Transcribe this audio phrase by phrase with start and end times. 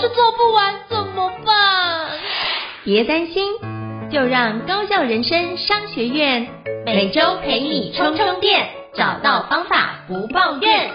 [0.00, 2.10] 是做不完怎么办？
[2.84, 3.52] 别担心，
[4.10, 6.46] 就让高校人生商学院
[6.86, 10.90] 每周陪你充充电，找到方法不抱怨。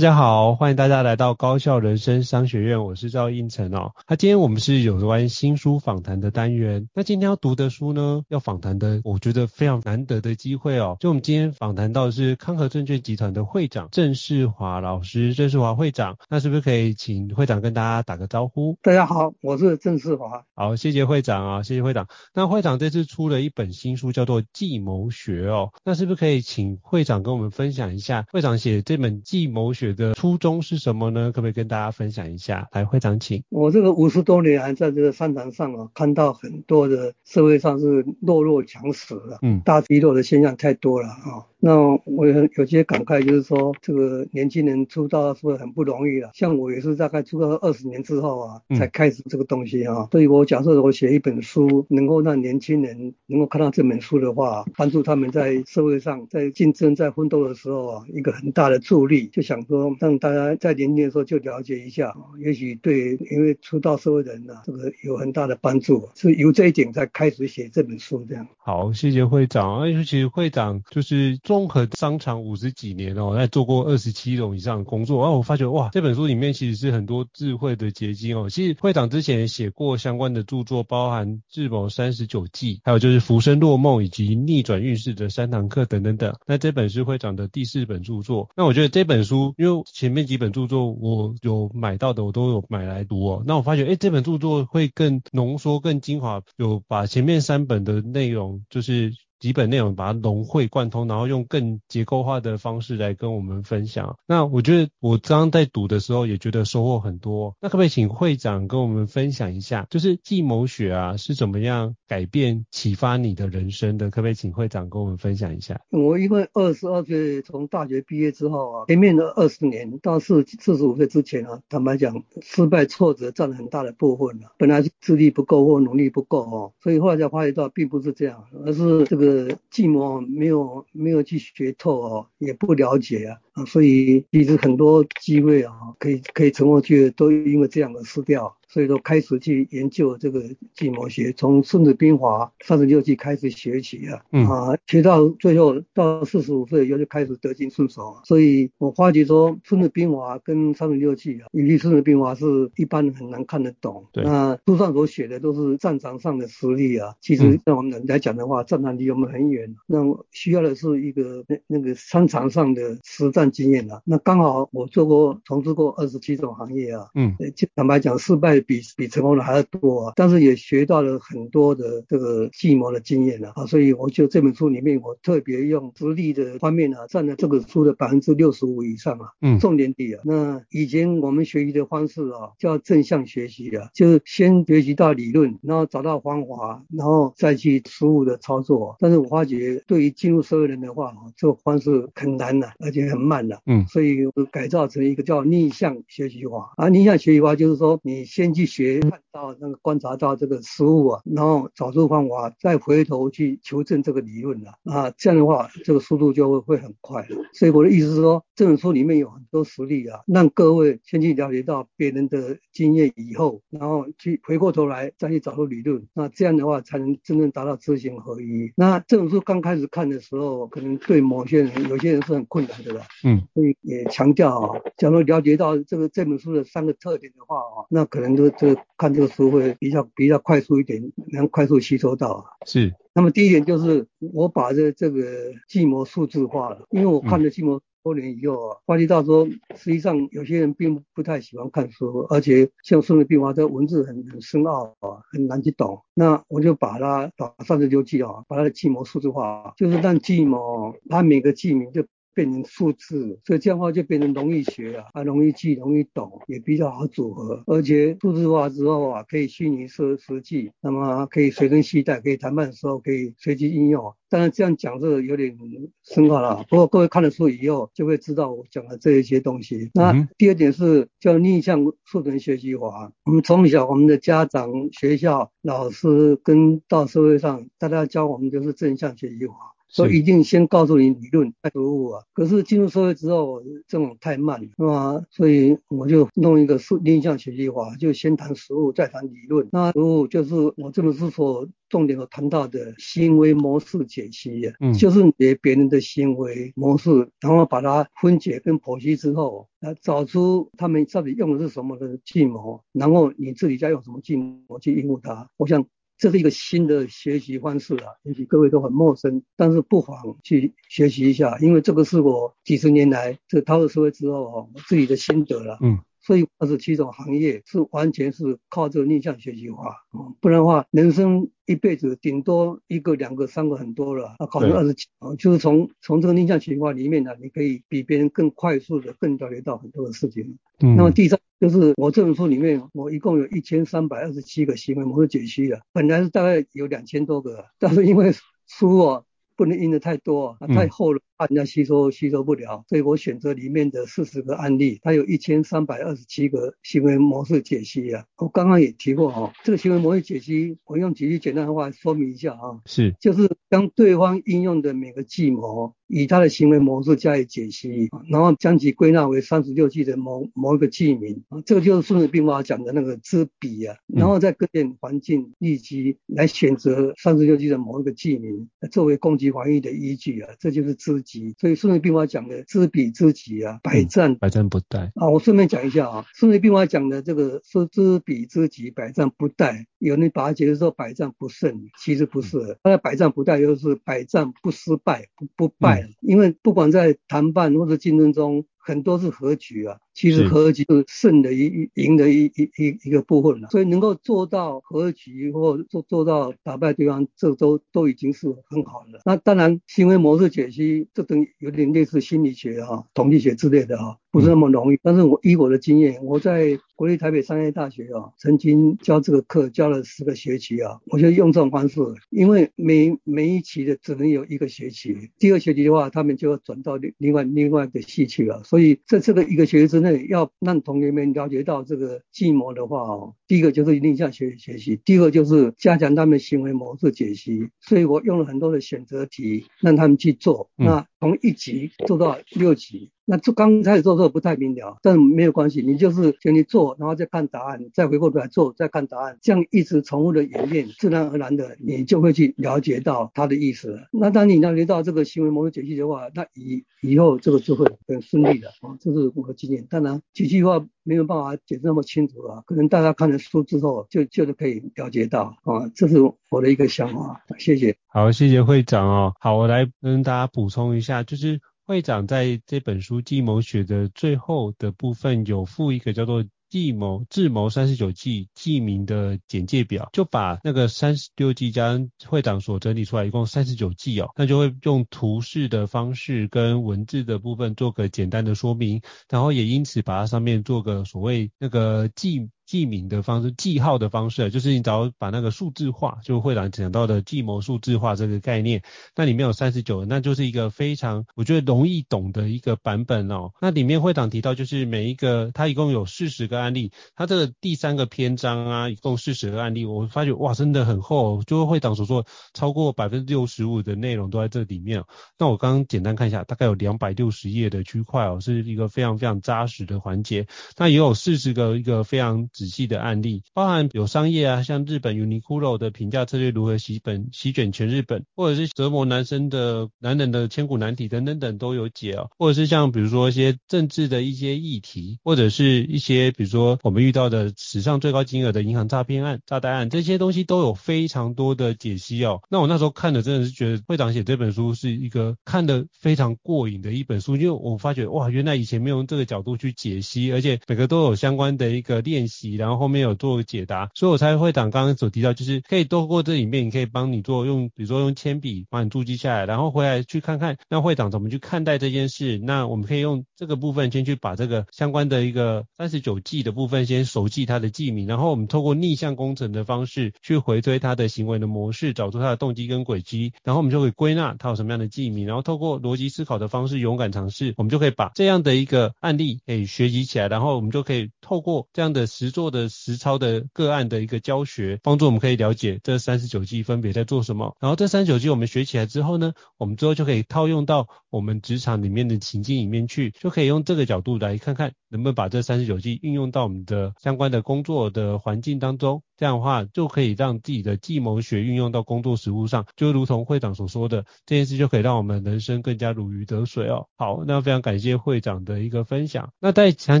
[0.00, 3.92] 家好，欢迎大家来到高校人生商学院，我是赵胤丞哦。
[4.08, 6.88] 那今天我们是有关新书访谈的单元。
[6.94, 10.96] 那今天要读的书呢，要访谈的，我觉得非常难得的机会哦。
[11.00, 18.78] 就我们今天访谈到的是康和证券集团的会长郑世华老师，郑世华会长，那是不是可以请会长跟大家打个招呼？
[18.80, 20.46] 大家好，我是郑世华。
[20.54, 22.08] 好，谢谢会长啊，谢谢会长。
[22.32, 25.72] 那会长这次出了一本新书，叫做《计谋学》哦。
[25.84, 31.32] 那是不是可以请会长跟我们分享一下，会长写这本《计谋学》的初衷是什么呢？
[31.32, 32.68] 可不可以跟大家分享一下？
[32.72, 33.42] 来，会长请。
[33.48, 41.46] 我这个五十多年来在这个商场上啊，看到很多的社会上是弱肉强食的，嗯，大肌肉的现象太多了啊。
[41.62, 46.30] 那我有有些感慨，就是说这个年轻人出道是不是很不容易了？
[46.32, 50.08] 像我也是大概出道二十年之后啊，才开始这个东西啊。
[50.10, 59.26] 所以我假设我写一本书，能够让年轻人能够看到这本书的话，帮助他们在社会上在竞争、在奋斗的时候啊，一个很大的助力。
[59.26, 66.08] 就想说让大家在年轻的时候就了解一下，也许对因为出道社会人呢，这个有很大的帮助。
[66.14, 68.46] 是由这一点才开始写这本书这样。
[68.58, 69.80] 好，谢谢会长。
[69.80, 71.38] 而且其实会长就是。
[71.42, 78.48] 综合商场五十几年哦，在做过二十七种以上的工作，然后我发觉哇，这本书里面其实是很多智慧的结晶哦。
[78.50, 86.34] 其实会长之前写过相关的著作，包含《智谋三十九计》，还有就是《浮生若梦》以及《逆转运势的三堂课》等等等。
[86.46, 88.50] 那这本是会长的第四本著作。
[88.56, 93.42] 那我觉得这本书，因为前面几本著作我有买到的，我都有买来读哦。
[93.46, 99.12] 那我发觉，哎，这本著作会更浓缩、更精华，有把前面三本的内容就是。
[99.40, 104.18] 几本内容把它融会贯通，然后用更结构化的方式来跟我们分享。
[104.26, 107.56] 那我觉得我刚刚在读的时候也觉得收获很多。
[107.60, 114.10] 那可不可以请会长跟我们分享一下，就是计谋学啊是怎么样改变启发你的人生的？
[114.10, 115.80] 可不可以请会长跟我们分享一下？
[115.88, 124.52] 我因为二十二岁从大学毕业之后啊，前面的二十年到四四十五岁之前啊，坦白讲，失败挫折占了很大的部分了。
[124.58, 129.29] 本来是智力不够或努力不够哦，所以后来才发觉到并不是这样，而是这个。
[129.30, 138.56] 呃，寂寞没有没有去学透哦，也不了解啊，啊，所以其实很多机会啊，可以可以成功去，都因为这样而失掉。
[138.70, 140.44] 所以说开始去研究这个
[140.74, 148.16] 计谋学，从《孙子兵法》三十六计开始学起啊，嗯、啊，学到最后到四十五岁以后就开始得心顺手。
[148.24, 154.06] 所以我发觉说，《孙子兵法》跟三十六计啊，尤其《孙子兵法》是一般人很难看得懂。
[154.12, 154.22] 对。
[154.22, 159.74] 那书上所写的都是战场上的实力啊，其实在我们人来讲的话，战场离我们很远。
[159.88, 159.98] 那
[160.30, 164.00] 需要的是一个那那个商场上的实战经验啊。
[164.04, 167.34] 那刚好我做过从事过二十七种行业啊，嗯，
[167.74, 168.59] 坦白讲失败。
[168.62, 180.20] 比比成功的还要多啊，但是也学到了很多的这个计谋的经验了啊，所以我就这本书里面，我特别用实力的方面啊，占了这个书的百分之六十五以上啊，嗯，重点底啊。
[180.24, 188.96] 那以前我们学习的方式啊，叫正向学习啊，就是先学习到理论，然后找到方法，然后再去实物的操作。
[188.98, 196.88] 但是我发觉，对于进入社会人的话，这个方式很难的，而且很慢的，嗯，所以我改造成一个叫逆向学习法啊。
[196.90, 198.49] 逆向学习法就是说，你先。
[198.52, 207.26] 去学看到那个观察到这个实物啊，然后找出方法，再回头去求证这个理论了啊，这样的话这个速度就会会很快。
[207.52, 218.72] 所以我的意思是说，这本书里面有很多实例啊，让各位先去了解到别人的经验以后，然后去回过头来再去找出理论，那这样的话才能真正达到知行合一。
[218.74, 228.39] 那这本书刚开始看的时候，可能对某些人有些人是很困难的了，嗯，所以也强调啊，假如了解到这个这本书的三个特点的话啊，那可能。
[228.50, 231.02] 这个看这个书会比较比较快速一点，
[231.32, 232.44] 能快速吸收到。
[232.64, 232.94] 是。
[233.12, 246.00] 那么第一点就是我把这这个计谋数字化了，因为我看了计谋多年以后啊，发觉到说，实际上有些人并不太喜欢看书，而且像《孙子兵法》这文字很很深奥啊，很难去懂。
[246.14, 257.62] 那我就把它把三十六计啊，把它的计谋数字化，就是让计谋它每个计名就变成数字，所以这样的话就变成容易学啊，啊容易记、容易懂，也比较好组合。
[257.66, 264.14] 而且数字化之后啊，可以虚拟设实际，那么可以随身携带，可以谈判的时候可以随机应用。
[264.28, 265.56] 当然这样讲这个有点
[266.04, 269.90] 深奥了，不过各位看了书以后就会知道我讲的这一些东西。
[269.92, 273.12] 那第二点是叫逆向速成学习法。
[273.24, 279.54] 我们从小我们的家长、学校、老师跟到社会上，大家教我们就是正向学习法。
[279.90, 285.22] 所以一定先告诉你理论再实务啊，可是进入社会之后，这种太慢了，是吧？
[285.30, 289.68] 所以我就弄一个是逆向学习法，就先谈实物，再谈理论。
[289.72, 305.50] 那实务就是我这本书所重点所谈到的行为模式解析啊，嗯，就是别别人的行为模式，然后把它分解跟剖析之后，来找出他们到底用的是什么的计谋，然后你自己再用什么计谋去应付它。
[305.56, 305.84] 我想。
[306.20, 315.78] 这是一个新的学习方式啊，也许各位都很陌生，但是不妨去学习一下，因为这个是我几十年来这个踏入社会之后啊，我自己的心得了。
[315.80, 315.98] 嗯。
[316.22, 320.06] 所以二十七种行业是完全是靠这个逆向学习法，
[320.40, 325.06] 不然的话，人生一辈子顶多一个、两个、三个很多了，啊，考虑二十七，
[325.38, 330.58] 就是从从这个逆向学习法里面呢，你可以比别人更快速的、更了解到很多的事情。
[330.80, 330.96] 嗯。
[330.96, 338.32] 那么第三就是我这本书里面，我一共有一千三百二十七个行为模式解析的，本来是大概有两千多个，但是因为
[338.66, 339.22] 书啊
[339.60, 341.20] 不能印的太多啊，太厚了。
[341.36, 348.24] 怕人家吸收吸收不了，所以我选择里面的四十个案例，它有一千三百二十七个行为模式解析啊。
[348.38, 352.80] 我刚刚也提过哈，这个行为模式解析，我用几句简单的话说明一下啊。
[352.86, 361.62] 是，就是将对方应用的每个计谋，以他的行为模式加以解析，然后将其归纳为三十六计的某某一个计名啊。
[361.64, 370.50] 这个就是《孙子兵法》讲的那个知彼啊，然后再根据环境利机来选择三十六计的某一个计名，作为攻击防御的依据啊。
[370.58, 371.54] 这就是知己。
[371.58, 375.30] 所以《孙子兵法》讲的知彼知己啊，百战、嗯、百战不殆啊。
[375.30, 379.84] 我顺便讲一下啊，《孙子兵法》讲的这个说知彼知己，百战不殆。
[379.98, 385.99] 有人把它解释说百战不胜，其实不是，它的百战不殆就是百战不失败，不不败。
[386.20, 389.96] 因为不管在谈判或者竞争中，很多是和局啊。
[390.12, 399.20] 其实和局是胜的一赢的一一一一个部分了，所以能够做到和局或做做到打败对方，这都都已经是很好了。
[399.24, 404.98] 那当然，行为模式解析这等有点类似心理学啊、统计学之类的啊，不是那么容易。
[405.02, 411.98] 但是我以我的经验，我在国立台北商业大学啊，曾经教这个课教了十个学期啊，我就用这种方式，
[412.28, 420.26] 因为每每一期的只能有一个学期，第二学期的话，他们就要转到另另外另外的系去了，所以在这个一个学期之内。
[420.28, 427.68] 要让同学们了解到这个计谋的话哦，第一个就是一定向学学习，第二个就是加强他们行为模式解析。
[427.80, 433.10] 所以我用了很多的选择题让他们去做，那从一级做到六级。
[433.30, 444.08] 那这刚开始做的时候不太明了，但是没有关系，你就是先去做，然后再看答案，再回过头来做，再看答案，这样一直重复的演练，自然而然的你就会去了解到它的意思了。
[444.10, 449.86] 那当你了解到这个行为模式解析的话，那以以后这个就会很顺利的啊，这是我的经验。
[449.88, 456.16] 当然几句话没有办法解释那么清楚啊，可能大家看了书之后就就是可以了解到啊，这是
[456.50, 457.40] 我的一个想法。
[457.58, 457.94] 谢谢。
[458.08, 459.32] 好，谢谢会长哦。
[459.38, 461.60] 好，我来跟大家补充一下，就是。
[461.90, 482.48] 会长在这本书《计谋学》的最后的部分有附一个叫做“计谋智谋三十九计计名”的简介表，就把那个三十六计加会长所整理出来一共三十九计哦，那就会用图示的方式跟文字的部分做个简单的说明，然后也因此把它上面做个所谓那个计。
[482.70, 488.80] 记名的方式，记号的方式，就是你只要把那个数字化，就会长讲到的计谋数字化这个概念，
[489.16, 493.50] 那里面有三十九，那就是一个非常我觉得容易懂的一个版本哦。
[493.60, 502.24] 那里面会长提到，就是每一个它一共有四十个案例，它这个第三个篇章啊，一共四十个案例，我发觉哇，真的很厚，就会长所说
[502.54, 505.02] 超过百分之六十五的内容都在这里面。
[505.36, 510.46] 那我刚刚简单看一下，大概有两百六十页的区块哦，是一个非常非常扎实的环节。
[510.76, 512.48] 那也有四十个一个非常。
[512.60, 532.42] 仔细的案例，包含有商业啊，像日本 Uniqlo 的平价策略如何席本席卷全日本，或者是折磨男生的男人的千古难题等等等都有解哦，或者是像比如说一些政治的一些议题，或者是一些比如说我们遇到的史上最高金额的银行诈骗案、炸弹案，这些东西都有非常多的解析哦。
[532.50, 542.49] 那我那时候看的真的是觉得会长写这本书是一个看的非常过瘾的一本书，因为我发觉哇，原来以前没有用这个角度去解析，而且每个都有相关的一个练习。
[542.56, 552.38] 然后后面有做解答，所以我才会长刚刚所提到，就是可以透过这里面，你可以帮你做用，比如说用铅笔帮你注记下来，然后回来去看看那会长怎么去看待这件事。
[552.38, 577.54] 那我们可以用这个部分先去把这个相关的一个三十九计的部分先熟记他的计名，然后我们透过逆向工程的方式去回推他的行为的模式，找出他的动机跟轨迹，然后我们就可以归纳他有什么样的计名，然后透过逻辑思考的方式勇敢尝试，我们就可以把这样的一个案例给学习起来，然后我们就可以透过这样的实作做的实操的个案的一个教学，帮助我们可以了解这三十九计分别在做什么。
[577.60, 589.02] 然后这三十九计我们学起来之后呢，我们之后就可以套用到我们职场里面的情境里面去，就可以用这个角度来看看能不能把这三十九计运用到我们的相关的工作的环境当中。
[589.18, 596.86] 这样的话就可以让自己的计谋学运用到工作实务上，就如同会长所说的，这件事就可以让我们人生更加如鱼得水哦。
[596.96, 599.30] 好，那非常感谢会长的一个分享。
[599.38, 600.00] 那再想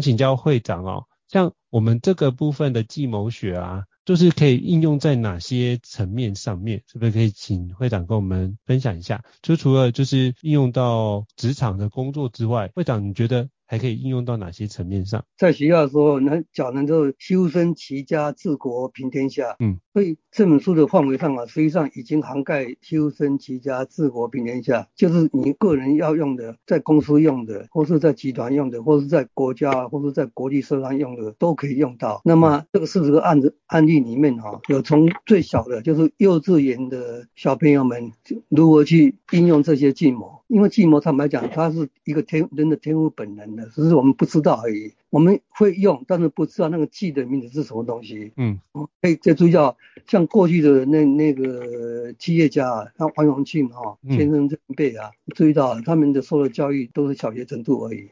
[0.00, 6.82] 请教会长哦，像我们这个部分的计谋学啊，就是可以应用在哪些层面上面？
[6.90, 9.22] 是不是可以请会长跟我们分享一下？
[9.40, 13.48] 就除了就是应用到职场的工作之外，会长你觉得？
[13.70, 15.24] 还可以应用到哪些层面上？
[15.38, 19.54] 在学校的时候，能讲能够修身齐家治国平天下。
[19.60, 32.22] 嗯，所以这本书的范围上啊，实际上已经涵盖修身齐家治国平天下，就是你个人要用的，在公司用的，或是在集团用的，或是在国家，或是在国际社会上用的，都可以用到。
[32.24, 38.10] 那么这个四十个案子案例里面啊，有从最小的，就是幼稚园的小朋友们
[38.48, 40.39] 如何去应用这些计谋。
[40.50, 44.92] 因为计谋坦白讲，它是一个天人的天赋本能的，只是我们不知道而已。
[45.08, 48.32] 我们会用，但是不知道那个计的名字是什么东西。
[48.36, 48.58] 嗯，
[49.00, 49.76] 可以再注意到，
[50.08, 58.08] 像过去的那那个企业家，像黄永庆哈先生这一辈啊，注意到他们的受的教育都是小学程度而已，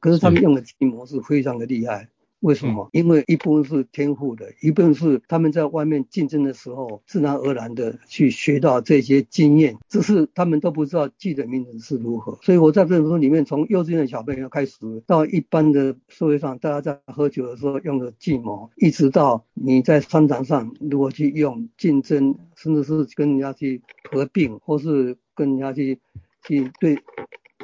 [0.00, 2.08] 可是他们用的计谋是非常的厉害。
[2.42, 2.88] 为什么？
[2.92, 12.36] 因为一部分是天赋的，一部分是他们在外面竞争的时候，自然而然的去学到这些经验，只是他们都不知道计的名字是如何。
[12.42, 26.00] 所以我在这本书里面，从幼稚园的小朋友开始，到一般的社会上，大家在喝酒的时候用的计谋，一直到你在商场上如何去用竞争，甚至是跟人家去合并，或是跟人家去
[26.44, 26.98] 去对。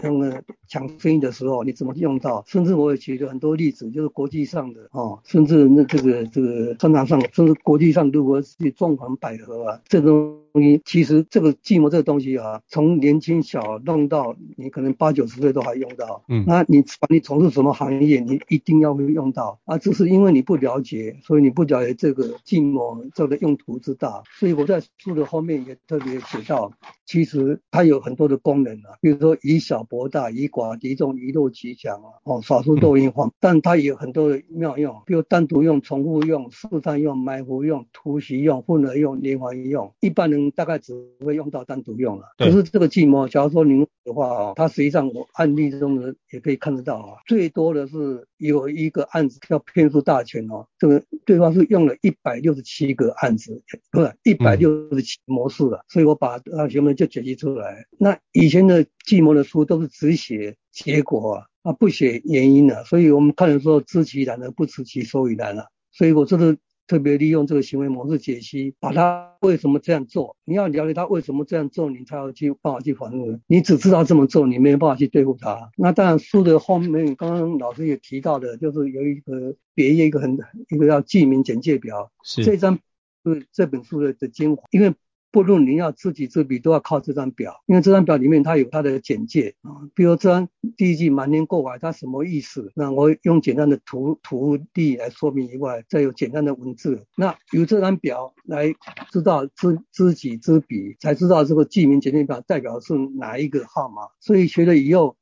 [0.00, 2.44] 那么抢生意的时候，你怎么用到？
[2.46, 10.38] 甚至我也举了很多例子，就是国际上的哦，甚至那这个这个商场上，甚至国际上如果去纵横捭阖啊，这种。
[10.50, 16.24] 东西其实这个计谋这个东西啊，从年轻小弄到你可能八九十岁都还用到。
[16.26, 19.76] 嗯，那你管你从事什么行业，你一定要会用到啊。
[19.76, 24.22] 只是因为你不了解，所以你不了解这个计谋这个用途之大。
[24.38, 26.72] 所以我在书的后面也特别写到，
[27.04, 32.10] 其实它有很多的功能啊，比如说以小博大，以寡敌众，一路吉祥啊。
[32.24, 40.48] 哦，少数斗赢黄，但它也有很多的妙用，比如单独用、重复用、试探用、埋伏用、突袭用、混合用、连环用，一般人。
[40.58, 53.62] 大概只会用到单独用了，可是这个计谋，假如说您的话啊，它实际上我案例中的也可以看得到啊，最多的是有一个案子叫骗术大全哦，这个对方是用了一百六十七个案子，
[53.92, 57.86] 不是一百六十七模式了，所以我把同学们就解析出来。
[57.98, 66.56] 那以前的计谋的书都是只写结果啊，啊不写原因了，所以我们看的时候知其然而不知其所以然了，所以我这个。
[66.88, 73.42] 特别利用这个行为模式解析，把他为什么这样做，你要了解他为什么这样做，你才要去办法去反应。
[73.46, 75.70] 你只知道这么做，你没有办法去对付他。
[75.76, 80.38] 那当然书的后面，刚刚老师也提到的，就是有一个别页一个很
[80.70, 82.78] 一个叫记名简介表，是这张
[83.22, 84.94] 是这本书的的精华，因为。
[85.30, 92.72] 不论你要知己知彼，都要靠这张表，因为这张表里面它有它的简介啊，比如这张第一句瞒天过海，它什么意思？
[92.74, 98.74] 那我用简单的图图例来说明以外，再有简单的文字，那由这张表来
[99.12, 104.02] 知道知知己知彼，才知道这个记名简介表代表是哪一个号码。
[104.20, 105.17] 所以学了以后。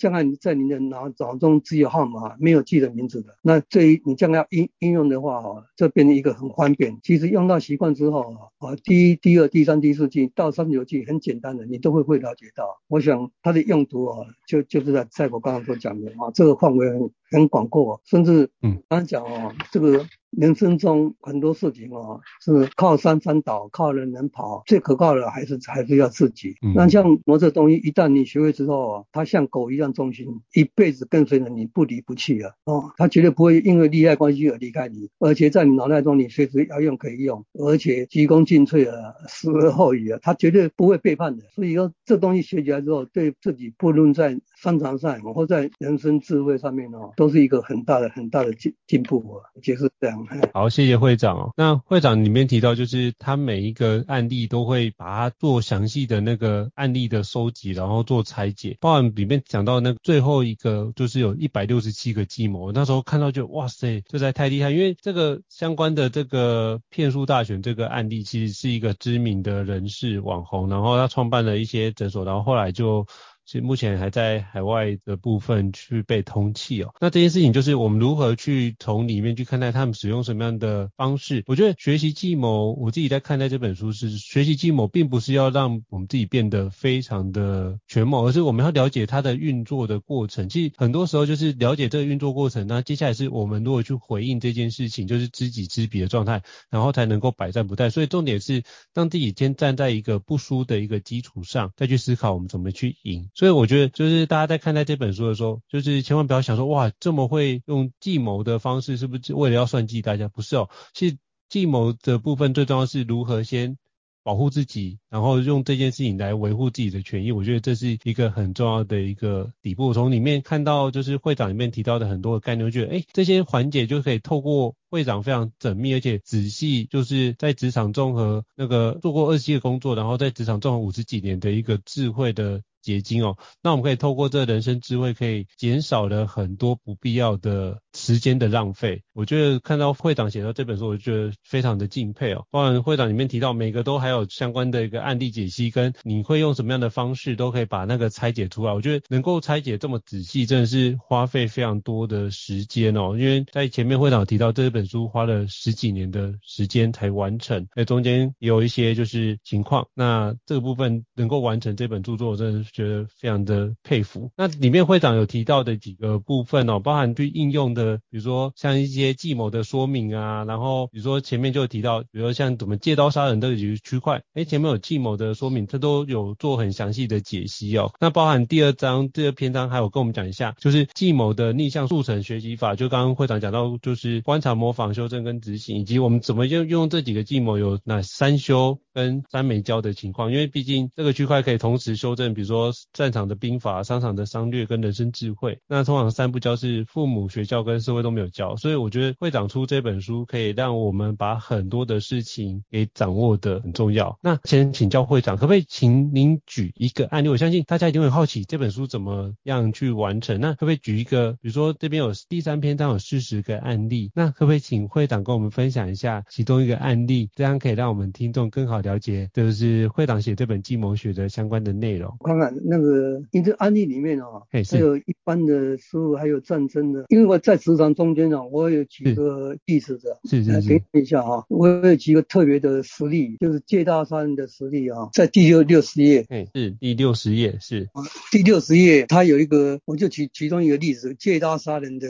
[0.00, 6.98] 将来你在你的脑脑中只有号码，没有记的名字的，那这一你将来要应应用的话哦，这变成一个很方便。
[7.02, 12.80] 其实用到习惯之后啊，第一、第二、第三、第四季到三十九季很简单的，你都会会了解到。
[12.88, 20.06] 我想它的用途啊，就就是在在我刚刚所讲的啊，这个范围很很广阔，甚至嗯，刚刚讲哦，这个。
[20.30, 26.56] 人生中很多事情哦，是靠山山倒，靠人人跑，最可靠的还是还是要自己。
[26.62, 32.52] 嗯、那像魔这东西，一旦你学会之后，它像狗一样忠心，一辈子跟随着你不离不弃啊。
[32.64, 41.44] 哦，它绝对不会因为利害关系而离开你，而且在你脑袋中你随时要用可以用，而且鞠躬尽瘁啊，死而后已啊，它绝对不会背叛的。
[41.54, 50.26] 所以说这东西学起来之后，对自己不论在商场上或在人生智慧上面哦，都是一个很大的很大的进进步啊，就是这样。
[50.52, 51.52] 好，谢谢会长哦。
[51.56, 58.76] 那会长里面提到，就是他每一个案例都会把它做详细的那个案例的收集，然后做拆解。
[58.80, 62.70] 包含里面讲到那最后一个，就是有一百六十七个计谋。
[62.70, 73.06] 那时候看到就哇塞，这在太厉害，因为这个相关的这个骗术大全这个案例，其实是一个知名的人士网红，然后他创办了一些诊所，然后后来就。
[73.50, 76.94] 其实目前还在海外的部分去被通气哦。
[77.00, 81.42] 那这件事情就是我们如何去从里面去看待他们使用什么样的方式。
[81.48, 90.48] 我觉得学习计谋，我自己在看待这本书是学习计谋，并不是要让我们自己变得非常的全谋，而是我们要了解它的运作的过程。
[90.48, 97.90] 其实很多时候就是了解这个运作过程，那接下来是我们如何去回应这件事情，就是知己知彼的状态，然后才能够百战不殆。
[97.90, 103.28] 所以重点是当自己先站在一个不输的一个基础上，再去思考我们怎么去赢。
[103.40, 110.28] 所以我觉得，就是大家在看待这本书的时候，就是千万不要想说，哇，这么会用计谋的方式，是不是为了要算计大家？
[110.28, 111.16] 不是哦，其实
[111.48, 113.78] 计谋的部分最重要是如何先
[114.22, 117.32] 保护自己，然后用这件事情来维护自己的权益。
[117.32, 119.94] 我觉得这是一个很重要的一个底部。
[119.94, 132.60] 从里面看到，就是会长里面提到的很多的概念，我觉得，哎，这些环节就可以透过会长非常缜密而且仔细，就是在职场综合那个做过二十七个工作，然后在职场综合五十几年的一个智慧的。
[132.82, 139.02] 结晶哦，那我们可以透过这人生智慧，可以减少了很多不必要的时间的浪费。
[139.12, 142.46] 我觉得看到会长写到这本书，我觉得非常的敬佩哦。
[142.50, 148.72] 当然会长里面提到每个都还有相关的一个案例解析，跟你会用什么样的方式都可以把那个拆解出来。
[148.72, 153.16] 我觉得能够拆解这么仔细，真的是花费非常多的时间哦。
[153.18, 162.69] 因为在前面会长提到这本书花了十几年的时间才完成，在中间有一些就是情况，那这个部分能够完成这本著作，真的。
[162.72, 164.30] 觉得非常的佩服。
[164.36, 177.92] 那里面会长有提到的几个部分哦，包含对应用的，比如说像一些计谋的说明啊，然后比如说前面就提到，比如说像怎么借刀杀人这几个区块，哎，前面有计谋的说明，这都有做很详细的解析哦。
[178.00, 192.59] 那包含第二章这个篇章还有跟我们讲一下，就是计谋的逆向速成学习法，就刚刚会长讲到，就是观察、模仿、修正跟执行，以及我们怎么用用这几个计谋有哪三修跟三没教的情况，因为毕竟这个区块可以同时修正，比如说。
[192.92, 204.18] 战场的兵法、商场的商略跟人生智慧，那通常三不教是父母、学校跟社会都没有教，所以我觉得会长出这本书可以让我们把很多的事情给掌握的很重要。
[204.22, 207.28] 那先请教会长，可不可以请您举一个案例？
[207.28, 210.40] 我相信大家一定会好奇这本书怎么样去完成。
[210.40, 222.16] 那可不可以举一个，比如说这边有第三篇章有四十个案例，那可不可以请会长跟我们分享一下其中一个案例，这样可以让我们听众更好了解，就是会长写这本计谋学的相关的内容。
[222.64, 227.04] 那个，因为这案例里面哦，还有一般的事物，还有战争的。
[227.08, 231.44] 因为我在职场中间呢，我有几个例子的，是是是，给你一下哈。
[231.48, 236.26] 我有几个特别的实例，就是借刀杀人的实例啊，在第六六十页。
[236.28, 237.88] 哎，是第六十页，是。
[238.32, 242.08] 第六十页，它有一个，我就举其中一个例子，借刀杀人的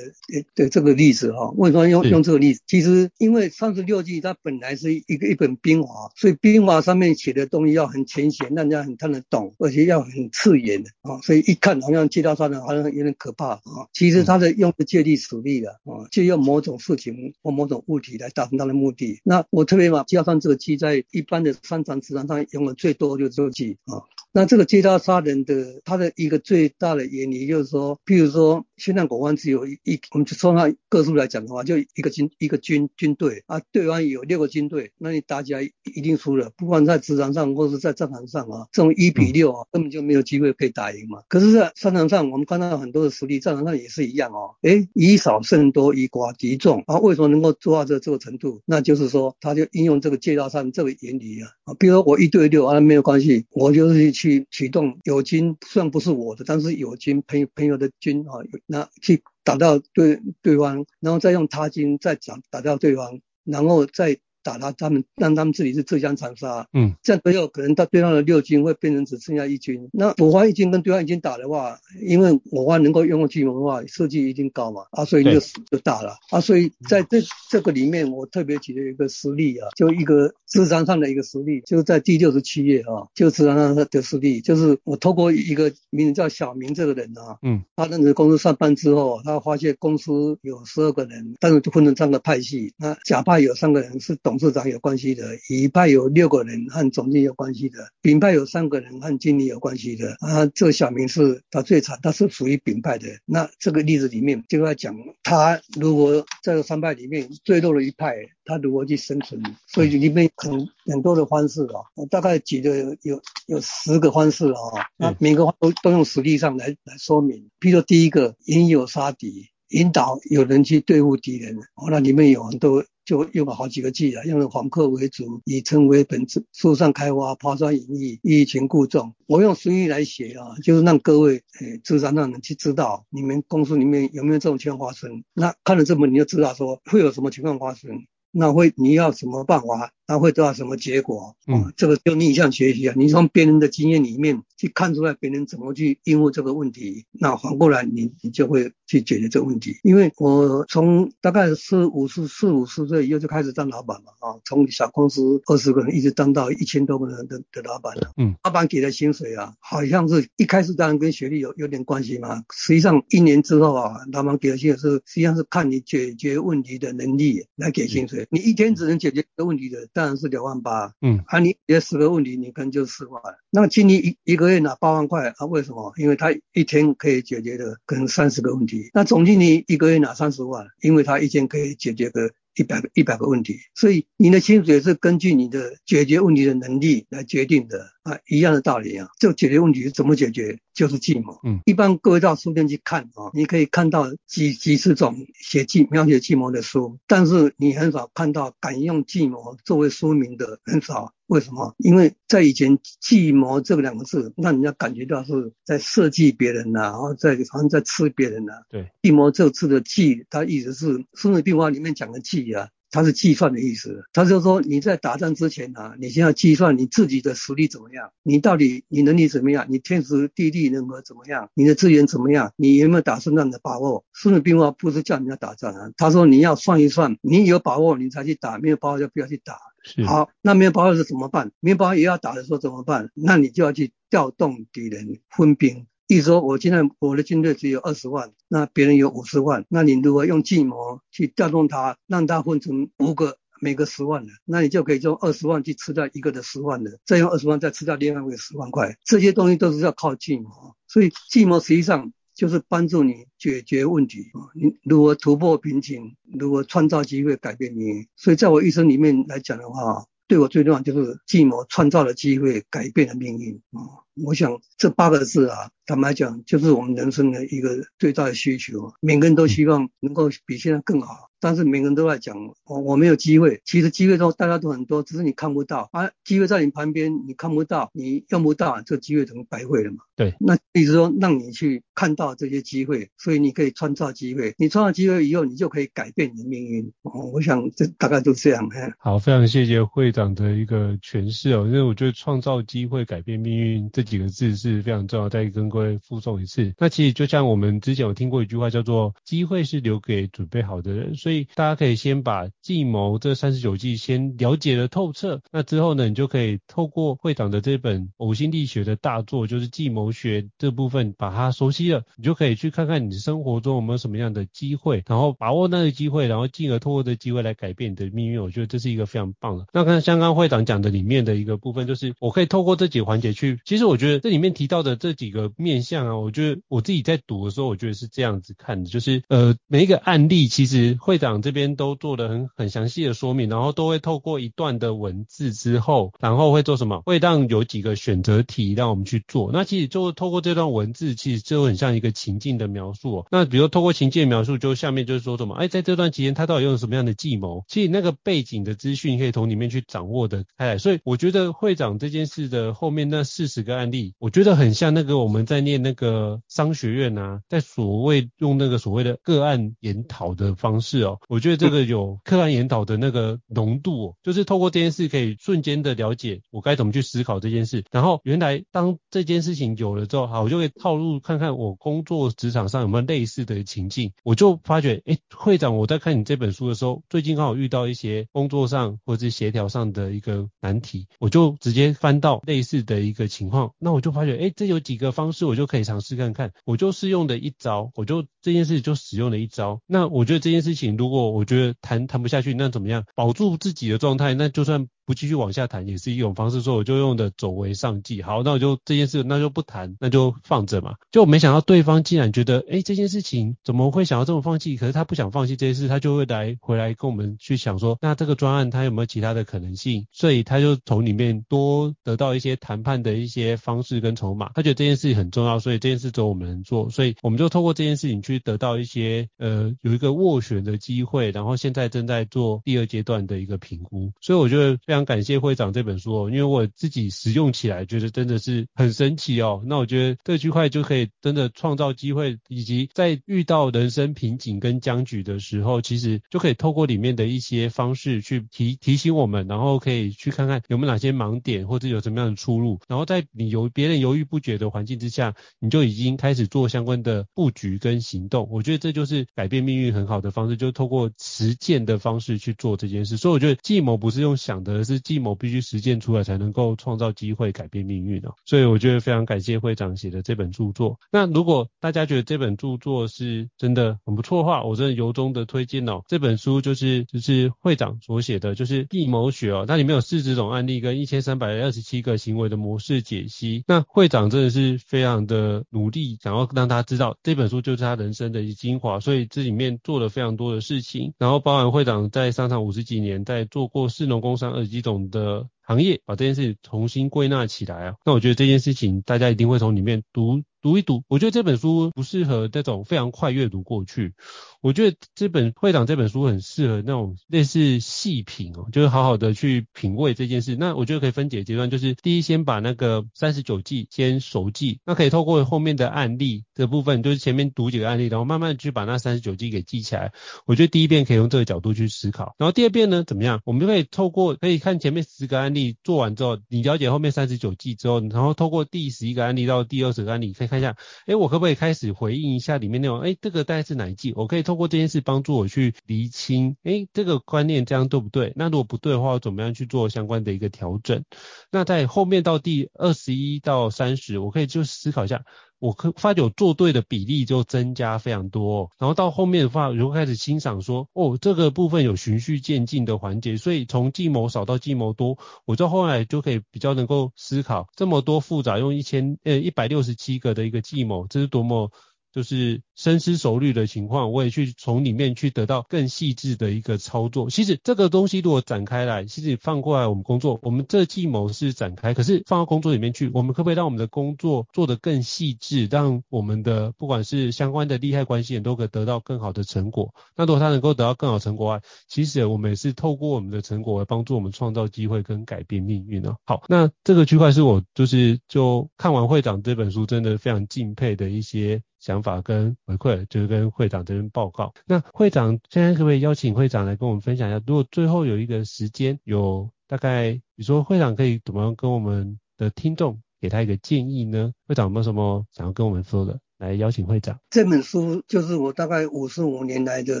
[0.54, 1.52] 的这个例子哈。
[1.56, 2.60] 为什么用用这个例子？
[2.66, 10.15] 其实因为三十六计它本来是一个一本兵法，所以兵法上面写的东西要很浅显，让人家很看得懂，而且要很。
[10.16, 13.62] 很刺眼的啊，所以一看好像借刀杀人，好像有点可怕啊。
[13.92, 19.20] 其实他的用借力使力的啊，借用某种事情或某种物体来达成他的目的。
[19.22, 24.02] 那我特别把借刀杀人这个计在一般的商场职场上用的最多就是这个计啊。
[24.32, 41.22] 那这个借刀杀人的他的一个最大的原理就是说，譬如说现在国湾只有一，我们就说他个数来讲的话，就一个军一个军军队啊，对方有六个军队，那你打起来一定输了，不管在职场上或是在战场上啊，这种一比六啊，根本就没有机会可以打赢嘛。
[41.28, 44.54] 可是，在商场上我们看到很多的实力，战场上也是一样哦。
[44.62, 46.98] 诶，以少胜多，以寡敌众啊。
[46.98, 48.62] 为什么能够做到这这个程度？
[48.64, 51.50] 那就是说，他就应用这个借刀杀人这个原理啊。
[51.64, 64.18] 啊，比如说我一对六啊，没有关系，我就是去启动友军，虽然不是我的，但是友军朋友朋友的军啊，那去打到对对方，然后再用他军再打打到对方，然后再。
[64.46, 69.88] 打他，他们让他们自己是自相残杀，嗯，这样最后可能他对方的六军会变成只剩下一军。
[69.92, 77.18] 那我方一军跟对方一军打的话，因为我方能够用计谋的话，设计一定高嘛，啊，所以就就打了，啊，所以在这
[77.50, 94.35] 这个里面，我特别举了一个实例啊，就一个智商上的一个实例，就是在第六十七页啊，就智商上的实例，就是我透过一个名字叫小明这个人啊，嗯，他认识公司上班之后，他发现公司有十二个人，但是就分成三个派系，那甲派有三个人是董。
[94.36, 100.14] 董事长有关系的，乙派有六个人和总经理有关系的，丙派有三个人和经理有关系的。
[100.20, 103.06] 啊，这个小明是他最惨，他是属于丙派的。
[103.24, 109.42] 那这个例子里面就要讲，他如果在这三派里面最弱的一派，他如何去生存？
[109.66, 114.60] 所以里面很很多的方式啊，我大概举的有有十个方式啊，
[114.98, 117.48] 那每个都都用实例上来来说明。
[117.58, 119.48] 譬如说第一个，引诱杀敌。
[119.70, 129.14] 引导有人去对付敌人，哦，那里面有很多就用了好几个字啊，用了黄客为主，以诚为本，树上开花，抛砖引玉，欲擒故纵。
[129.26, 135.22] 我用俗语来写啊，就是让各位诶，智商让人去知道你们公司里面有没有这种情况发生。
[135.32, 141.36] 那看了这本你就知道说会有什么情况发生，那会你要什么办法，那会得到什么结果？
[141.46, 148.72] 嗯，这个就逆向学习啊，你从别人的经验里面去看出来别人怎么去应付这个问题，那反过来你你就会。
[148.88, 158.12] 去解决这个问题，因为我从大概是五十四五十岁以后就开始当老板嘛，啊，从小公司二十个人一直当到一千多个人的的老板了。
[158.16, 168.28] 嗯，老板给的薪水啊，好像是一开始当然跟学历有有点关系嘛，实际上一年之后啊，老板给的薪水是实际上是看你解决问题的能力来给薪水。
[168.30, 170.92] 你一天只能解决一个问题的，当然是两万八。
[171.00, 173.22] 嗯，啊，你解决十个问题，你可能就四万。
[173.50, 175.94] 那么经理一一个月拿八万块，啊，为什么？
[175.96, 178.90] 因为他一天可以解决的可能三十个问题。
[178.92, 189.08] 那总经理一个月拿三十万，因为他一天可以解决个一百个一百个问题，所以你的薪水是根据你的解决问题的能力来决定的啊，一样的道理啊。
[189.18, 190.58] 这个解决问题怎么解决？
[190.76, 191.40] 就是计谋。
[191.42, 201.14] 嗯，一般各位到书店去看啊，你可以看到几几十种写计描写计谋的书，但是你很少看到敢用计谋作为书名的，很少。
[201.28, 201.74] 为什么？
[201.78, 208.62] 因为在以前，计谋这个两个字，让人家感觉到是在设计别人呐、啊，然后在好像在吃别人呐、啊。
[208.70, 212.68] 对，计谋这个字的计，它意思是《孙子兵法》里面讲的计啊。
[212.96, 224.06] 它是计算的意思，他就说你在打仗之前啊，你先要计算你自己的实力怎么样，你到底你能力怎么样，你天时地利人和怎么样，你的资源怎么样，你有没有打胜仗的把握？
[224.14, 229.58] 孙子兵法不是叫你要打仗啊，他说你要算一算，你有把握你才去打，没有把握就不要去打。
[230.06, 231.52] 好，那没有把握是怎么办？
[231.60, 233.10] 没有把握也要打的时候怎么办？
[233.12, 235.86] 那你就要去调动敌人分兵。
[236.08, 250.50] 意思说，我现在我的军队只有二十万，那别人有五十万，那你如果用计谋去调动他，让他分成五个，每个十万的，那你就可以用二十万去吃掉一个的十万的，再用二十万再吃掉另外一个十万块，这些东西都是要靠计谋。
[250.86, 258.06] 所以计谋实际上就是帮助你解决问题，你如何突破瓶颈，如何创造机会改变命运。
[258.14, 264.05] 所以在我一生里面来讲的话，对我最重要就是计谋创造了机会，改变了命运啊。
[264.24, 268.94] 我想这八个字啊，坦白讲，就是我们人生的一个最大的需求。
[269.00, 273.60] 每个人都希望能够比现在更好，但是每个人都在讲我我没有机会。
[273.64, 276.10] 其实机会都大家都很多，只是你看不到啊。
[276.24, 279.98] 机会在你旁边，你看不到，你用不到，这机会等于白费了嘛。
[280.16, 280.34] 对。
[280.40, 284.54] 那意思说让你去看到这些机会，所以你可以创造机会。
[284.56, 286.90] 你创造机会以后，你就可以改变你的命运。
[287.02, 288.66] 哦，我想这大概就这样。
[288.98, 294.05] 好，非常谢谢会长的一个诠释哦，因为我觉得创造机会改变命运这。
[294.06, 296.72] 几个字是非常重要，再跟各位复诵一次。
[296.78, 305.42] 那其实就像我们之前有听过一句话，叫做“机会是留给准备好的人”，所以大家可以先把计谋这三十九计先了解了透彻。
[305.50, 318.40] 那之后呢，你就可以透过会长的这本呕心沥血的大作，就是计谋学这部分，把它熟悉了，你就可以去看看你的生活中有没有什么样的机会，然后把握那个机会，然后进而透过这机会来改变你的命运。
[318.40, 319.66] 我觉得这是一个非常棒的。
[319.72, 323.95] 那看刚刚会长讲的里面的一个部分，就是我可以透过这几个环节去，其实我。
[323.96, 337.00] 我觉得这里面提到的这几个面向啊，我觉得我自己在读的时候，我觉得是这样子看的，就是呃每一个案例其实会长这边都做的很很详细的说明，然后都会透过一段的文字之后，然后会做什么？
[337.06, 339.50] 会让有几个选择题让我们去做。
[339.50, 343.26] 那其实就透过这段文字，其实就很像一个情境的描述哦。
[343.30, 345.54] 那比如透过情境的描述，就下面就是说什么？
[345.54, 347.64] 哎，在这段期间他到底用了什么样的计谋？
[347.66, 350.76] 其实那个背景的资讯可以从里面去掌握的开来。
[350.76, 354.76] 所以我觉得会长这件事的后面那四十个案例，我觉得很。
[354.76, 384.52] 像那个我们在念那个商学院啊，在所谓用那个所谓的个案研讨的方式哦，我觉得这个有个案研讨的那个浓度哦，就是透过这件事可以瞬间的了解我该怎么去思考这件事，然后原来当这件事情有了之后，好，我就会套入看看我工作职场上有没有类似的情境，我就发觉，哎，会长，我在看你这本书的时候，最近刚好遇到一些工作上或者是协调上的一个难题，我就直接翻到类似的一个情况，那我就发觉，哎。
[384.56, 386.52] 这有几个方式，我就可以尝试看看。
[386.64, 389.80] 我就是用的一招，我就这件事就使用了一招。
[389.88, 394.34] 那我觉得这件事情，如果我觉得谈谈不下去，那怎么样保住自己的状态？
[394.34, 394.86] 那就算。
[395.06, 398.22] 不继续往下谈也是一种方式，说我就用的走为上计。
[398.22, 400.96] 好，那我就这件事那就不谈，那就放着嘛。
[401.12, 404.76] 就没想到对方竟然觉得，哎，这件事情怎么会想要这么放弃？
[404.76, 410.08] 可是他不想放弃这件事，他就会来回来跟我们去想说，那这个专案他有没有其他的可能性？
[410.10, 414.50] 所以他就从里面多得到一些谈判的一些方式跟筹码。
[414.56, 416.90] 他觉得这件事情很重要，所以这件事只有我们能做。
[416.90, 424.12] 所以我们就透过这件事情去得到一些呃有一个斡旋的机会，然后现在正在做第二阶段的一个评估。
[424.20, 425.06] 所以我觉得非常。
[425.06, 429.62] 感谢会长这本书哦，因为我自己使用起来觉得真的是很神奇哦。
[429.64, 442.80] 那我觉得这区块就可以真的创造机会，以及在遇到人生瓶颈跟僵局的时候，其实就可以透过里面的一些方式去提提醒我们，然后可以去看看有没有哪些盲点，或者有什么样的出路。
[442.88, 448.48] 然后在你犹别人犹豫不决的环境之下，你就已经开始做相关的布局跟行动。
[448.50, 453.16] 我觉得这就是改变命运很好的方式，就是透过实践的方式去做这件事。
[453.16, 458.34] 所以我觉得计谋不是用想的，而是计谋必须实践出来，才能够创造机会，改变命运哦。
[458.44, 460.98] 所以我觉得非常感谢会长写的这本著作。
[461.10, 466.02] 那如果大家觉得这本著作是真的很不错的话，我真的由衷的推荐哦。
[466.08, 469.64] 这本书就是就是会长所写的，就是计谋学哦。
[469.66, 473.64] 它里面有四十种案例跟一千三百二十七个行为的模式解析。
[473.66, 481.14] 那会长真的是非常的努力，想要让大家知道这本书就是他人生的一些精华，所以这里面做了非常多的事情。
[481.18, 485.48] 然后包含会长在商场五十几年，在做过市农工商二级总的。
[485.66, 490.42] 行业把这件事重新归纳起来啊，那我觉得这件事情大家一定会从里面读。
[490.62, 494.14] 读一读，我觉得这本书不适合这种非常快阅读过去。
[494.60, 500.56] 我觉得这本会长这本书很适合那种类似细品哦，就是好好的去品味这件事。
[500.56, 510.12] 那我觉得可以分解阶段，就是第一先把那个三十九计先熟记，那可以透过后面的案例的部分，就是前面读几个案例，然后慢慢去把那三十九计给记起来。
[510.46, 513.40] 我觉得第一遍可以用这个角度去思考，然后第二遍呢怎么样？
[513.44, 520.56] 我们就可以透过可以看前面十个案例你做完之后，你了解后面三十九计之后，然后透过第十一个案例到第二十个案例，可以看。
[520.56, 523.00] 一下，哎，我可不可以开始回应一下里面内容？
[523.00, 524.14] 哎，这个大概是哪一计？
[524.16, 528.32] 我可以通过这件事帮助我去厘清，哎，这个观念这样对不对？
[528.36, 531.04] 那如果不对的话，我怎么样去做相关的一个调整？
[531.50, 535.24] 那在后面到第二十一到三十，我可以就思考一下。
[535.66, 551.72] 我可发觉我做对的比例就增加非常多，然后到后面的话，如果开始欣赏说，哦，这个部分有循序渐进的环节，所以从计谋少到计谋多，我就后来就可以比较能够思考这么多复杂，用一千呃一百六十七个的一个计谋，这是多么。
[552.16, 557.28] 就是深思熟虑的情况，我也去从里面去得到更细致的一个操作。
[557.28, 569.94] 其实这个东西如果展开来，其实放过来我们工作，我们这计谋是展开，可是放到工作里面去，我们可不可以让我们的工作做得更细致，让我们的不管是相关的利害关系人都可得到更好的成果？
[570.16, 576.16] 那如果他能够得到更好成果外，其实我们也是透过我们的成果来帮助我们创造机会跟改变命运呢。
[576.24, 581.60] 好，那这个区块是我就是就看完会长这本书，真的非常敬佩的一些。
[581.86, 584.52] 想法跟回馈，就是跟会长这边报告。
[584.66, 587.40] 那会长现在可不可以邀请会长来跟我们分享一下？
[587.46, 594.32] 如果最后有一个时间，有大概，比如说会长可以怎么样跟我们的听众给他一个建议呢？
[594.48, 596.18] 会长有没有什么想要跟我们说的？
[596.38, 597.18] 来邀请会长。
[597.30, 600.00] 这本书就是我大概五十五年来的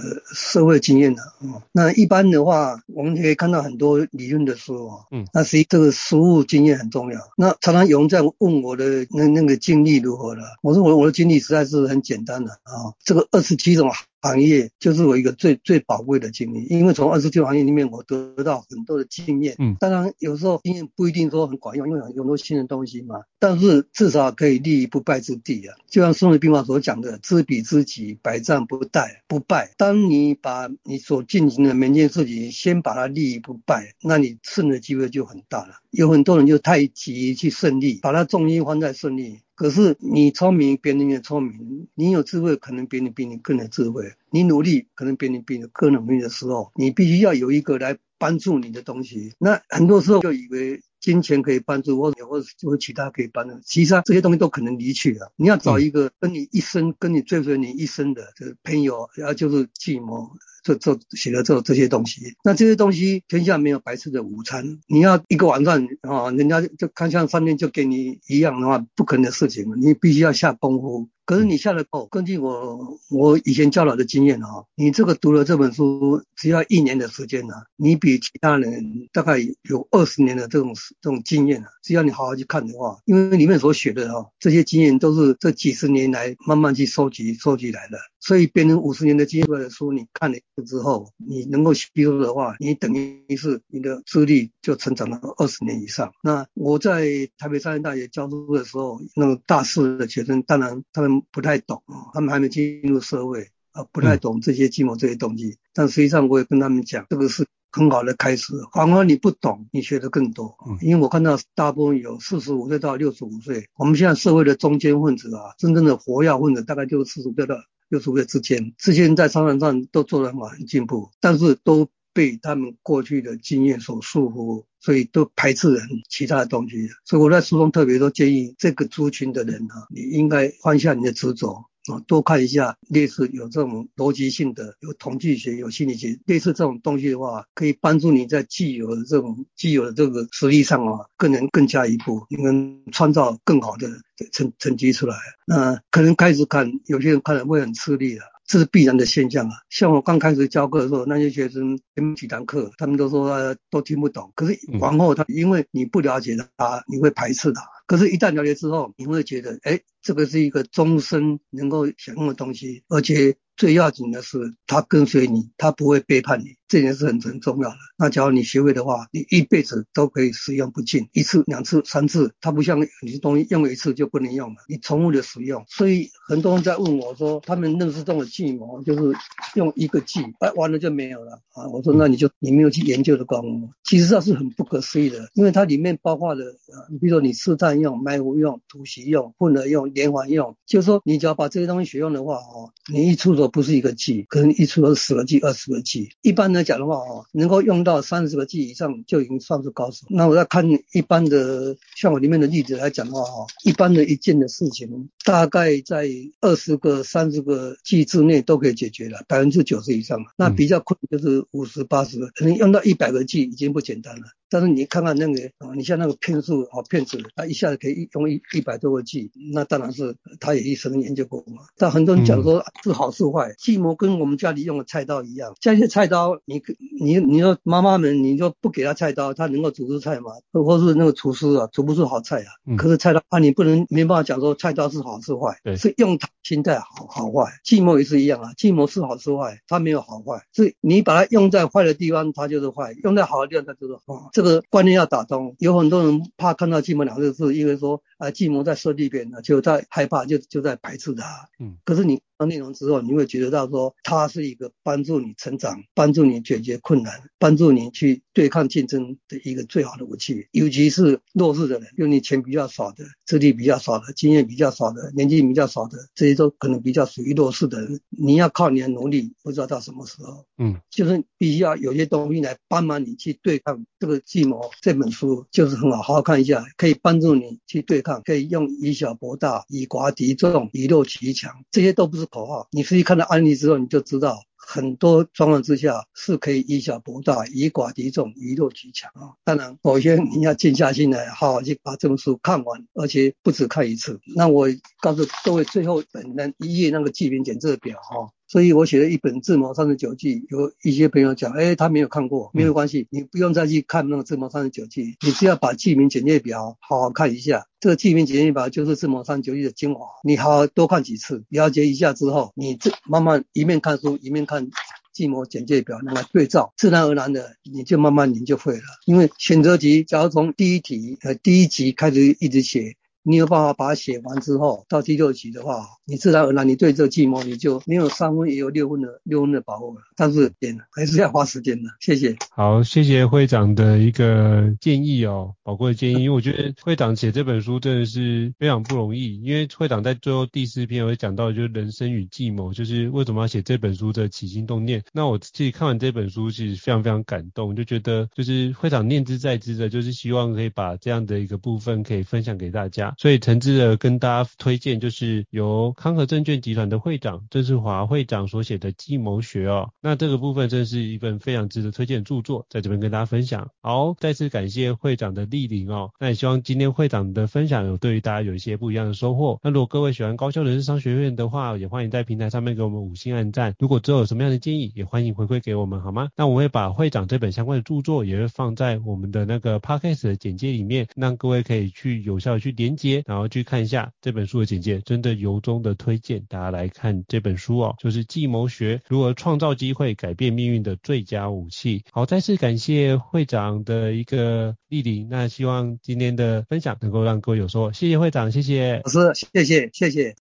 [0.34, 1.22] 社会经验了。
[1.52, 4.96] 啊，那一般的话，我们可以看到很多理论的书啊。
[5.10, 5.26] 嗯。
[5.32, 7.20] 那实际这个实务经验很重要。
[7.36, 10.42] 那常常有人在问我的那那个经历如何了？
[10.62, 12.92] 我说我我的经历实在是很简单的啊。
[13.02, 13.90] 这个二十七种。
[14.20, 19.54] 行业就是我一个最最宝贵的经历，因为从二十七行业里面，我得到很多的经验。
[19.58, 23.22] 嗯，当然有时候经验不一定说很管用，因为有很多新的东西嘛。
[23.38, 25.76] 但是至少可以立于不败之地啊！
[25.86, 29.74] 就像孙子兵法所讲的“知彼知己，百战不殆不败”。
[29.78, 35.74] 当你把你所进行的每件事情先把它立于不败，那你胜的机会就很大了。
[35.90, 39.40] 有很多人就太急于去胜利，把它重心放在胜利。
[39.56, 49.32] 可是你聪明，别人也聪明；你有智慧，可能别人比你更有智慧；你努力，可能别人比你更努力的时候，你必须要有一个来帮助你的东西。
[49.38, 55.32] 那很多时候就以为金钱可以帮助，或者或者或其他可以帮助，其实这些东西都可能离去了。
[55.36, 60.28] 你要找一个跟你一生、跟你追随你一生的这个朋友，然后就是寂寞。
[60.74, 64.80] 这这写了这这些东西，那这些东西天下没有白吃的午餐。
[64.88, 71.08] 你要一个晚上啊，人家就看像上面就给你一样的话，不可能的事情，你必须要下功夫。
[71.24, 81.66] 可是你下了后，根据我我以前教导的经验啊，你这个读了这本书，只要一年的时间呢，你比其他人大概有二十年的这种这种经验啊。
[81.82, 87.98] 只要你好好去看的话，因为里面所写的啊，这些经验都是这几十年来慢慢去收集收集来的。
[88.26, 96.12] 所以变成五十年的经验的书，你看了之后，你能够吸收的话，你等于是你的资历就成长了二十年以上。
[96.24, 97.06] 那我在
[97.38, 105.58] 台北商业大学教书的时候，那个大四的学生，当然他们不太懂，他们还没进入社会啊，不太懂这些计谋这些东西。
[105.72, 107.46] 但实际上我也跟他们讲，这个是。
[107.72, 110.56] 很好的开始，反而你不懂，你学的更多。
[110.80, 117.54] 因为我看到大部分有四十五岁到六十五岁，我们现在社会的中间分子啊，真正的活跃分子大概就是四十五岁到
[117.88, 118.74] 六十五岁之间。
[118.78, 126.88] 这些人在商场上都做得很好，很进步，但是都被他们过去的经验所束缚，所以都排斥人其他的东西。
[127.04, 131.66] 所以我在书中特别都建议这个族群的人啊，你应该放下你的执着。
[131.92, 143.88] 啊，多看一下类似有这种逻辑性的、有统计学、有心理学类似这种东西的话，可以帮助你在既有的这种既有的这个实力上啊，更能更加一步，你能创造更好的
[144.32, 145.16] 成成绩出来。
[145.46, 149.56] 那可能开始看，有些人看了会很吃力的，这是必然的现象啊。
[149.68, 157.62] 像我刚开始教课的时候，那些学生前几堂课，他们都说呃都听不懂，可是往后他因为你不了解他，你会排斥他。
[157.86, 163.36] 可是，一旦了解之后，你会觉得，哎，这个是一个终身能够享用的东西，而且。
[163.56, 167.76] 最要紧的是，他跟随你，他不会背叛你，这点是很很重要的。
[167.96, 175.64] 那假如你学会的话，你一辈子都可以使用不尽，一次、两次、三次，它不像有些东西用了一次就不能用了，你重复的使用。
[175.68, 179.18] 所以很多人在问我说，他们认识这种计谋，就是
[179.54, 181.66] 用一个计，哎，完了就没有了啊。
[181.68, 183.42] 我说那你就你没有去研究的光，
[183.84, 186.44] 其实上是很不可思议的，因为它里面包括的，
[186.90, 193.45] 你比如说你试探用、埋伏用、突袭用、混合用、连环用，就是说你只要把这些东西学用的话，哦，你一出手。
[193.48, 196.10] 不是一个 G，可能一出都十个 G、二十个 G。
[196.22, 200.06] 一般来讲的话，哦，能够用到三十个 G 以上就已经算是高手。
[200.10, 206.08] 那我在看一般的，像我里面的例子来讲的话，哈，一般的一件的事情，大概在
[206.40, 210.18] 二十个、三十个 G 之内都可以解决了，百分之九十以上。
[210.36, 214.22] 那比较困就是五十、八十个，可能用到一百个 G 已经不简单了。
[214.48, 221.62] 但是你看看那个啊，你像那个骗术啊，骗子他一下子可以用一一百多个 G，那当然是他也一生研究过嘛。
[221.76, 226.62] 但很多人讲说是好是坏，计谋跟我们家里用的菜刀一样，像一些菜刀，你
[227.00, 230.30] 你你说妈妈们，你就不给他菜刀，他能够煮出菜吗？
[230.52, 232.76] 或是那个厨师啊，煮不出好菜啊。
[232.76, 237.50] 可是菜刀啊，你不能没办法讲说菜刀是好是坏，是用它心态好好坏。
[237.64, 244.30] 计谋也是一样啊，计谋是好是坏，它没有好坏，是你把它用在坏的地方，它就是坏；用在好的地方，它就是好。
[244.36, 251.48] 这个观念要打通，有很多人怕看到寂寞两个字，因为说啊，计谋在设计边呢，就在害怕，就就在排斥他。
[251.58, 260.46] 嗯，可是你看内容之后，你会觉得到说，它是一个帮助你成长、帮助你解决困难、帮助你去对抗竞争的一个最好的武器。
[260.52, 268.00] 尤其是弱势的人，就你钱比较少的、资历比较少的、经验比较少的、年纪比较少的，这些都可能比较属于弱势的人。
[268.10, 270.44] 你要靠你的努力，不知道到什么时候。
[270.58, 274.70] 嗯，就是必须要有些东西来帮忙你去对抗这个计谋。
[274.80, 282.68] 这本书就是很好，好好看一下，可以帮助你去对抗，可以用以小博大、以寡敌众、以弱取强，这些都不是口号。
[282.70, 289.34] 你实际看到案例之后，你就知道很多状况之下是可以以小博大、以寡敌众、以弱取强啊。
[289.42, 294.20] 当然，首先你要静下心来，好好去把这本书看完，而且不止看一次。
[294.36, 294.68] 那我
[295.00, 298.30] 告诉各位，最后本那一页那个计评检测表哈。
[298.48, 307.66] 所以我写了一本《智谋三十九计》，有一些朋友讲，哎，他没有看过，没有关系，你不用再去看那个《智谋三十九计》，你只要把记名简介表好好看一下。
[307.80, 314.70] 这个记名简介表就是《智谋三十九计》的精华，你好好多看几次，了解一下之后，你这慢慢一面看书一面看
[315.12, 318.82] 计谋简介表，那么对照，自然而然的你就慢慢你就会了。
[319.06, 322.94] 因为选择题，假如从第一题呃第一集开始一直写。
[323.28, 330.00] 你有办法把它写完之后，到第六集的话，你自然而然你对这个计谋你就没有三分也有六分的六分的把握了。
[330.14, 331.90] 但是点还是要花时间的。
[331.98, 332.36] 谢谢。
[332.52, 336.12] 好，谢谢会长的一个建议哦，宝贵的建议。
[336.14, 345.02] 因为我觉得会长写这本书真的是非常不容易，因为会长在最后第四篇会讲到，就是人生与计谋，就是为什么要写这本书的起心动念。
[345.12, 353.14] 那我自己看完这本书，其实非常非常感动，就觉得就是会长念之在兹的，就是希望可以把这样的一个部分可以分享给大家。
[353.16, 359.90] 所以诚挚的跟大家推荐，就是由康和证券集团的会长郑世华会长所写的《计谋学》哦。
[360.00, 363.70] 那这个部分真是一本非常值得推荐的著作，在这边跟大家分享。
[363.80, 366.10] 好，再次感谢会长的莅临哦。
[366.20, 369.58] 那也希望今天会长的分享有对于大家有一些不一样的收获。
[369.62, 373.74] 那如果各位喜欢高效人士商学院的话，也欢迎在平台上面给我们五星按赞。
[373.78, 376.28] 如果之后有什么样的建议，也欢迎回馈给我们好吗？
[376.36, 383.05] 那我会把会长这本相关的著作也会放在我们的那个 podcast 的简介里面，让各位可以去有效的去连接。
[383.06, 392.00] 接，然后去看一下这本书的简介，真的由衷的推荐大家来看这本书哦，就是《计谋学：如何创造机会改变命运的最佳武器》。
[392.12, 397.92] 好，再次感谢会长的一个莅临，那希望今天的分享能够让各位有收获。
[397.92, 400.34] 谢谢会长，谢谢老师，谢谢谢谢。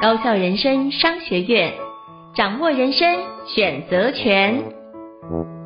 [0.00, 1.72] 高校人生商学院，
[2.36, 3.08] 掌握人生
[3.54, 5.61] 选择权。